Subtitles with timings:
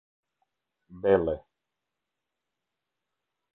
[0.95, 1.35] Belle